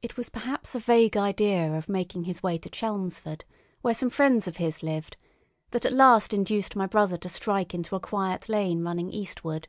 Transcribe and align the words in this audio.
It 0.00 0.16
was 0.16 0.30
perhaps 0.30 0.74
a 0.74 0.78
vague 0.78 1.14
idea 1.14 1.74
of 1.74 1.90
making 1.90 2.24
his 2.24 2.42
way 2.42 2.56
to 2.56 2.70
Chelmsford, 2.70 3.44
where 3.82 3.92
some 3.92 4.08
friends 4.08 4.48
of 4.48 4.56
his 4.56 4.82
lived, 4.82 5.18
that 5.72 5.84
at 5.84 5.92
last 5.92 6.32
induced 6.32 6.74
my 6.74 6.86
brother 6.86 7.18
to 7.18 7.28
strike 7.28 7.74
into 7.74 7.94
a 7.96 8.00
quiet 8.00 8.48
lane 8.48 8.82
running 8.82 9.10
eastward. 9.10 9.68